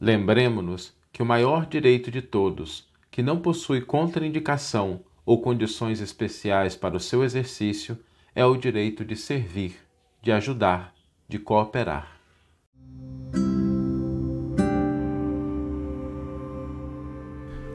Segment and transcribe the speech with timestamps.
[0.00, 6.96] Lembremos-nos que o maior direito de todos, que não possui contraindicação ou condições especiais para
[6.96, 7.98] o seu exercício,
[8.34, 9.74] é o direito de servir,
[10.22, 10.94] de ajudar,
[11.28, 12.18] de cooperar.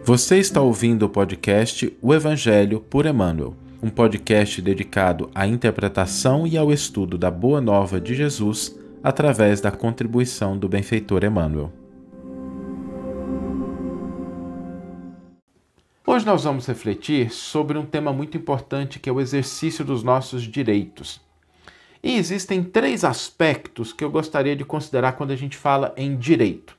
[0.03, 6.57] Você está ouvindo o podcast O Evangelho por Emmanuel, um podcast dedicado à interpretação e
[6.57, 11.84] ao estudo da Boa Nova de Jesus através da contribuição do benfeitor Emmanuel.
[16.07, 20.43] Hoje nós vamos refletir sobre um tema muito importante que é o exercício dos nossos
[20.43, 21.19] direitos.
[22.03, 26.77] E existem três aspectos que eu gostaria de considerar quando a gente fala em direito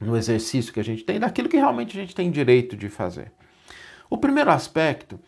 [0.00, 3.30] no exercício que a gente tem, daquilo que realmente a gente tem direito de fazer.
[4.08, 5.20] O primeiro aspecto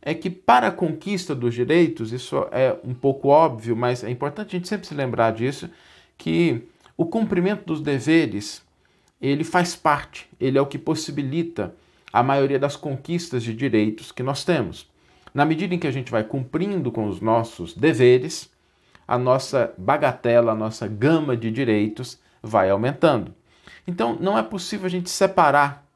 [0.00, 4.54] é que para a conquista dos direitos, isso é um pouco óbvio, mas é importante
[4.54, 5.68] a gente sempre se lembrar disso,
[6.16, 6.62] que
[6.96, 8.62] o cumprimento dos deveres,
[9.20, 11.74] ele faz parte, ele é o que possibilita
[12.12, 14.88] a maioria das conquistas de direitos que nós temos.
[15.34, 18.50] Na medida em que a gente vai cumprindo com os nossos deveres,
[19.06, 23.34] a nossa bagatela, a nossa gama de direitos vai aumentando.
[23.86, 25.86] Então, não é possível a gente separar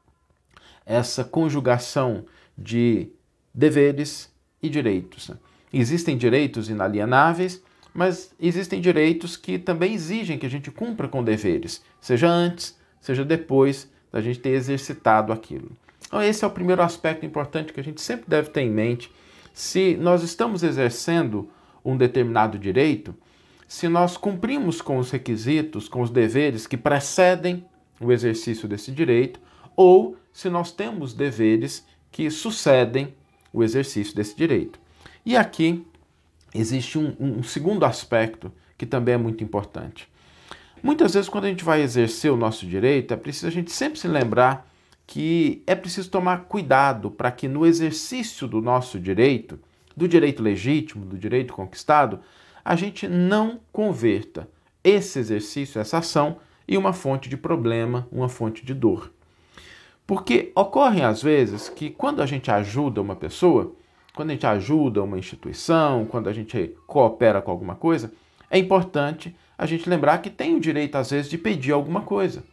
[0.85, 2.25] essa conjugação
[2.57, 3.09] de
[3.53, 5.31] deveres e direitos.
[5.71, 11.83] Existem direitos inalienáveis, mas existem direitos que também exigem que a gente cumpra com deveres,
[12.01, 15.71] seja antes, seja depois da gente ter exercitado aquilo.
[16.05, 19.11] Então, esse é o primeiro aspecto importante que a gente sempre deve ter em mente.
[19.53, 21.49] Se nós estamos exercendo
[21.83, 23.15] um determinado direito,
[23.67, 27.65] se nós cumprimos com os requisitos, com os deveres que precedem
[27.99, 29.39] o exercício desse direito,
[29.75, 33.13] ou se nós temos deveres que sucedem
[33.51, 34.79] o exercício desse direito.
[35.25, 35.85] E aqui
[36.53, 40.07] existe um, um, segundo aspecto que também é muito importante.
[40.81, 43.97] Muitas vezes, quando a gente vai exercer o nosso direito, é preciso a gente sempre
[43.97, 44.69] se lembrar
[45.05, 49.59] que é preciso tomar cuidado para que no exercício do nosso direito,
[49.95, 52.19] do direito legítimo, do direito conquistado,
[52.63, 54.47] a gente não converta
[54.83, 56.37] esse exercício, essa ação,
[56.67, 59.11] e uma fonte de problema, uma fonte de dor.
[60.07, 63.73] Porque ocorre às vezes que quando a gente ajuda uma pessoa,
[64.15, 68.11] quando a gente ajuda uma instituição, quando a gente coopera com alguma coisa,
[68.49, 72.43] é importante a gente lembrar que tem o direito às vezes de pedir alguma coisa.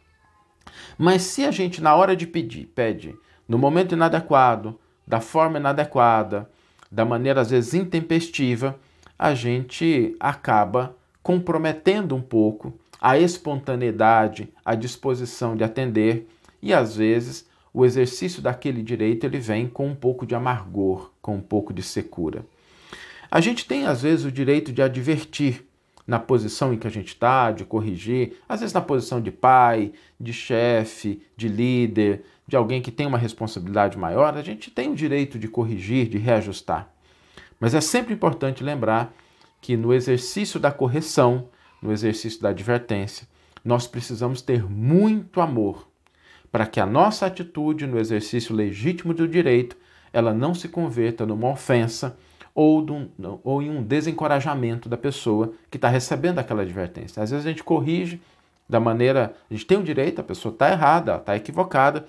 [0.98, 3.14] Mas se a gente na hora de pedir, pede
[3.48, 6.48] no momento inadequado, da forma inadequada,
[6.90, 8.78] da maneira às vezes intempestiva,
[9.18, 16.28] a gente acaba comprometendo um pouco a espontaneidade, a disposição de atender
[16.62, 21.36] e às vezes o exercício daquele direito ele vem com um pouco de amargor, com
[21.36, 22.44] um pouco de secura.
[23.30, 25.64] A gente tem às vezes o direito de advertir
[26.10, 29.92] na posição em que a gente está, de corrigir, às vezes na posição de pai,
[30.18, 34.96] de chefe, de líder, de alguém que tem uma responsabilidade maior, a gente tem o
[34.96, 36.92] direito de corrigir, de reajustar.
[37.60, 39.14] Mas é sempre importante lembrar
[39.60, 41.48] que no exercício da correção,
[41.80, 43.28] no exercício da advertência,
[43.64, 45.86] nós precisamos ter muito amor
[46.50, 49.76] para que a nossa atitude no exercício legítimo do direito
[50.12, 52.18] ela não se converta numa ofensa
[52.54, 52.84] ou,
[53.44, 57.22] ou em um desencorajamento da pessoa que está recebendo aquela advertência.
[57.22, 58.20] Às vezes a gente corrige
[58.68, 59.34] da maneira.
[59.50, 62.06] A gente tem o direito, a pessoa está errada, está equivocada,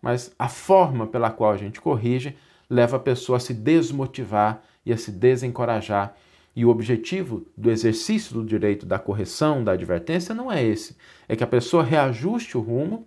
[0.00, 2.36] mas a forma pela qual a gente corrige
[2.68, 6.14] leva a pessoa a se desmotivar e a se desencorajar
[6.56, 10.96] e o objetivo do exercício do direito da correção, da advertência, não é esse.
[11.28, 13.06] É que a pessoa reajuste o rumo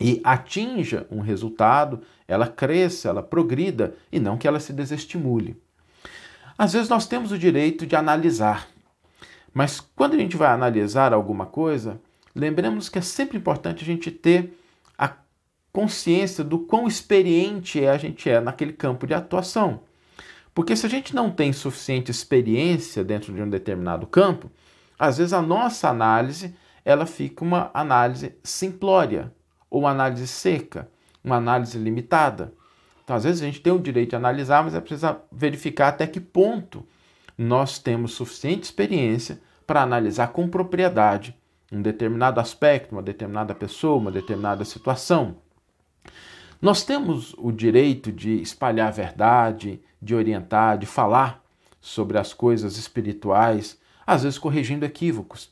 [0.00, 5.60] e atinja um resultado, ela cresça, ela progrida e não que ela se desestimule.
[6.60, 8.68] Às vezes nós temos o direito de analisar,
[9.50, 11.98] mas quando a gente vai analisar alguma coisa,
[12.34, 14.60] lembremos que é sempre importante a gente ter
[14.98, 15.10] a
[15.72, 19.80] consciência do quão experiente é a gente é naquele campo de atuação.
[20.54, 24.50] Porque se a gente não tem suficiente experiência dentro de um determinado campo,
[24.98, 26.54] às vezes a nossa análise
[26.84, 29.32] ela fica uma análise simplória
[29.70, 30.90] ou uma análise seca,
[31.24, 32.52] uma análise limitada.
[33.10, 36.06] Então, às vezes a gente tem o direito de analisar, mas é preciso verificar até
[36.06, 36.86] que ponto
[37.36, 41.34] nós temos suficiente experiência para analisar com propriedade
[41.72, 45.38] um determinado aspecto, uma determinada pessoa, uma determinada situação.
[46.62, 51.42] Nós temos o direito de espalhar a verdade, de orientar, de falar
[51.80, 53.76] sobre as coisas espirituais,
[54.06, 55.50] às vezes corrigindo equívocos.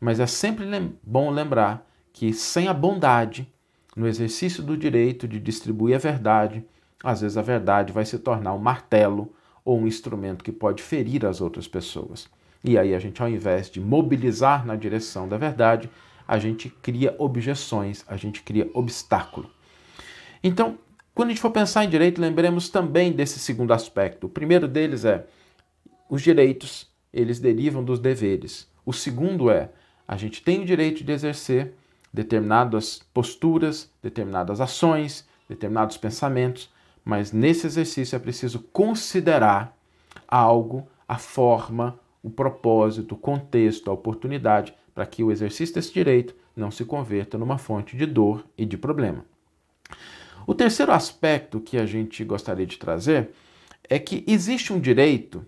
[0.00, 3.46] Mas é sempre lem bom lembrar que sem a bondade,
[3.94, 6.64] no exercício do direito de distribuir a verdade,
[7.04, 9.30] às vezes a verdade vai se tornar um martelo
[9.62, 12.28] ou um instrumento que pode ferir as outras pessoas.
[12.64, 15.90] E aí a gente, ao invés de mobilizar na direção da verdade,
[16.26, 19.50] a gente cria objeções, a gente cria obstáculo.
[20.42, 20.78] Então,
[21.14, 24.26] quando a gente for pensar em direito, lembremos também desse segundo aspecto.
[24.26, 25.26] O primeiro deles é
[26.08, 28.66] os direitos, eles derivam dos deveres.
[28.84, 29.68] O segundo é
[30.08, 31.74] a gente tem o direito de exercer
[32.12, 36.72] determinadas posturas, determinadas ações, determinados pensamentos,
[37.04, 39.76] mas nesse exercício é preciso considerar
[40.26, 46.34] algo, a forma, o propósito, o contexto, a oportunidade, para que o exercício desse direito
[46.56, 49.24] não se converta numa fonte de dor e de problema.
[50.46, 53.30] O terceiro aspecto que a gente gostaria de trazer
[53.88, 55.44] é que existe um direito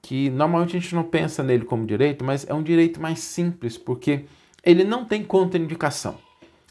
[0.00, 3.76] que normalmente a gente não pensa nele como direito, mas é um direito mais simples,
[3.76, 4.24] porque
[4.64, 6.16] ele não tem contraindicação.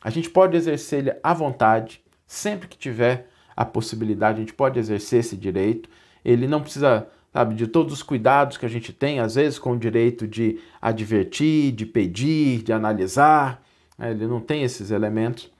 [0.02, 4.78] A gente pode exercer ele à vontade, sempre que tiver a possibilidade, a gente pode
[4.78, 5.90] exercer esse direito.
[6.24, 9.72] Ele não precisa, sabe, de todos os cuidados que a gente tem, às vezes, com
[9.72, 13.64] o direito de advertir, de pedir, de analisar.
[13.98, 14.12] Né?
[14.12, 15.52] Ele não tem esses elementos,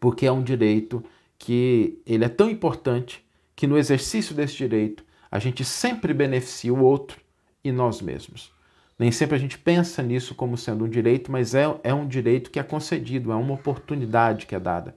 [0.00, 1.02] porque é um direito
[1.38, 6.82] que ele é tão importante que no exercício desse direito a gente sempre beneficia o
[6.82, 7.20] outro
[7.62, 8.52] e nós mesmos.
[8.98, 12.50] Nem sempre a gente pensa nisso como sendo um direito, mas é, é um direito
[12.50, 14.94] que é concedido, é uma oportunidade que é dada.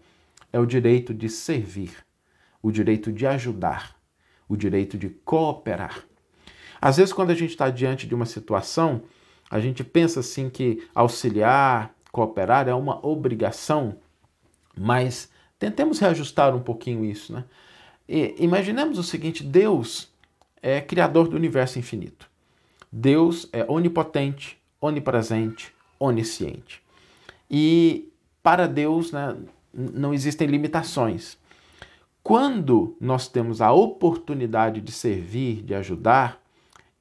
[0.51, 1.91] É o direito de servir,
[2.65, 3.95] o direito de ajudar,
[4.47, 6.03] o direito de cooperar.
[6.81, 9.03] Às vezes, quando a gente está diante de uma situação,
[9.49, 13.97] a gente pensa assim que auxiliar, cooperar é uma obrigação,
[14.77, 17.45] mas Tentemos reajustar um pouquinho isso, né?
[18.07, 20.09] E imaginemos o seguinte: Deus
[20.61, 22.29] é criador do universo infinito.
[22.91, 26.81] Deus é onipotente, onipresente, onisciente.
[27.49, 28.11] E
[28.43, 29.35] para Deus né,
[29.73, 31.37] não existem limitações.
[32.25, 36.41] Quando nós temos a oportunidade de servir, de ajudar,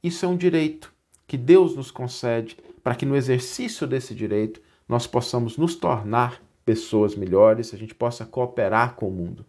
[0.02, 0.92] isso é um direito
[1.26, 7.16] que Deus nos concede para que no exercício desse direito nós possamos nos tornar pessoas
[7.16, 9.46] melhores, a gente possa cooperar com o mundo.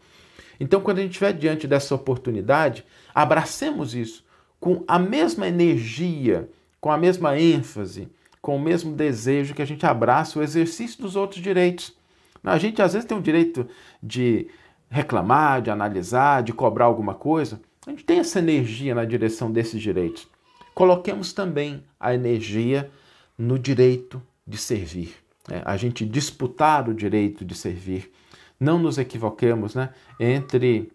[0.61, 4.23] Então, quando a gente estiver diante dessa oportunidade, abracemos isso
[4.61, 6.49] com a mesma energia,
[6.79, 8.07] com a mesma ênfase,
[8.41, 11.93] com o mesmo desejo que a gente abraça o exercício dos outros direitos.
[12.41, 13.67] A gente às vezes tem o direito
[14.01, 14.47] de
[14.95, 17.61] reclamar, de analisar, de cobrar alguma coisa.
[17.85, 20.27] A gente tem essa energia na direção desses direitos.
[20.73, 22.89] Coloquemos também a energia
[23.37, 28.11] no direito de servir é, a gente disputar o direito de servir.
[28.59, 29.89] Não nos equivoquemos né,
[30.19, 30.91] entre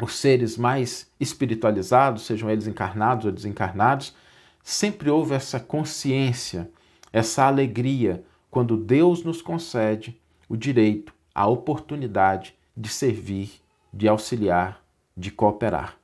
[0.00, 4.14] os seres mais espiritualizados, sejam eles encarnados ou desencarnados,
[4.62, 6.70] sempre houve essa consciência,
[7.12, 13.52] essa alegria quando Deus nos concede o direito, a oportunidade de servir,
[13.92, 14.82] de auxiliar,
[15.16, 15.96] de cooperar.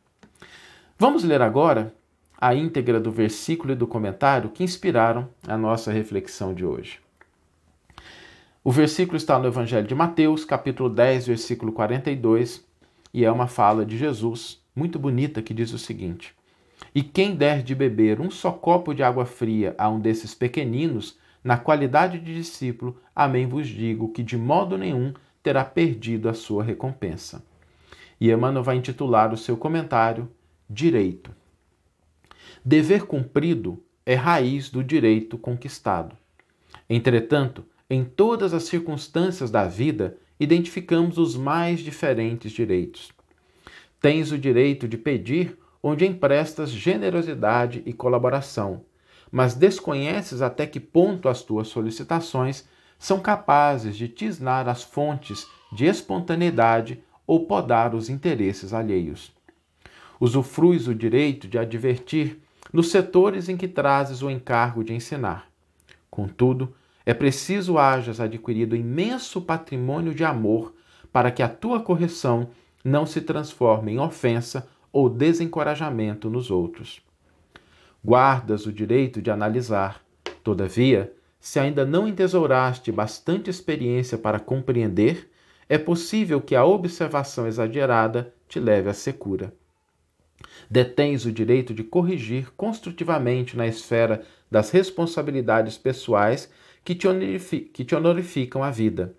[0.98, 1.94] Vamos ler agora
[2.40, 7.00] a íntegra do versículo e do comentário que inspiraram a nossa reflexão de hoje.
[8.62, 12.64] O versículo está no Evangelho de Mateus, capítulo 10, versículo 42,
[13.12, 16.34] e é uma fala de Jesus muito bonita que diz o seguinte:
[16.94, 21.18] E quem der de beber um só copo de água fria a um desses pequeninos,
[21.42, 26.62] na qualidade de discípulo, amém vos digo que de modo nenhum terá perdido a sua
[26.62, 27.44] recompensa.
[28.20, 30.30] E Emmanuel vai intitular o seu comentário
[30.68, 31.34] Direito.
[32.64, 36.16] Dever cumprido é raiz do direito conquistado.
[36.88, 43.10] Entretanto, em todas as circunstâncias da vida, identificamos os mais diferentes direitos.
[44.00, 48.84] Tens o direito de pedir onde emprestas generosidade e colaboração,
[49.30, 52.68] mas desconheces até que ponto as tuas solicitações
[53.00, 59.32] são capazes de tisnar as fontes de espontaneidade ou podar os interesses alheios.
[60.20, 62.38] Usufruis o direito de advertir
[62.70, 65.48] nos setores em que trazes o encargo de ensinar.
[66.10, 66.74] Contudo,
[67.06, 70.74] é preciso hajas adquirido imenso patrimônio de amor
[71.10, 72.50] para que a tua correção
[72.84, 77.00] não se transforme em ofensa ou desencorajamento nos outros.
[78.04, 80.02] Guardas o direito de analisar.
[80.44, 85.30] Todavia, se ainda não entesouraste bastante experiência para compreender,
[85.68, 89.52] é possível que a observação exagerada te leve à secura.
[90.70, 96.50] Detens o direito de corrigir construtivamente na esfera das responsabilidades pessoais
[96.84, 97.08] que te,
[97.72, 99.14] que te honorificam a vida.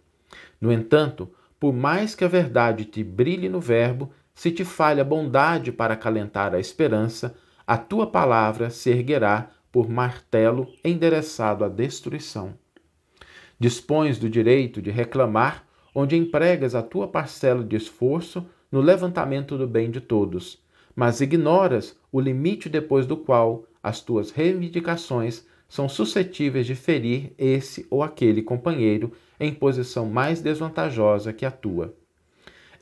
[0.60, 5.72] No entanto, por mais que a verdade te brilhe no Verbo, se te falha bondade
[5.72, 7.36] para acalentar a esperança,
[7.66, 12.54] a tua palavra se erguerá por martelo endereçado à destruição.
[13.60, 19.68] Dispões do direito de reclamar onde empregas a tua parcela de esforço no levantamento do
[19.68, 20.62] bem de todos,
[20.96, 27.88] mas ignoras o limite depois do qual as tuas reivindicações são suscetíveis de ferir esse
[27.90, 31.96] ou aquele companheiro em posição mais desvantajosa que a tua.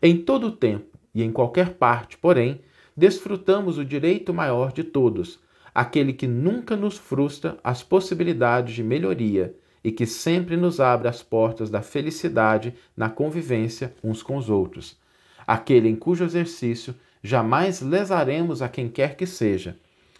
[0.01, 2.61] Em todo o tempo e em qualquer parte, porém,
[2.95, 5.39] desfrutamos o direito maior de todos,
[5.79, 11.23] aquele que nunca nos frustra as possibilidades de melhoria e que sempre nos abre as
[11.23, 14.99] portas da felicidade na convivência uns com os outros,
[15.47, 16.93] aquele em cujo exercício
[17.23, 19.79] jamais lesaremos a quem quer que seja,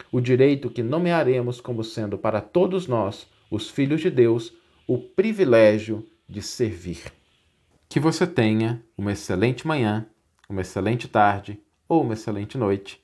[0.10, 4.54] o direito que nomearemos como sendo para todos nós, os filhos de Deus,
[4.88, 7.12] o privilégio de servir.
[7.90, 10.08] Que você tenha uma excelente manhã,
[10.48, 13.04] uma excelente tarde ou uma excelente noite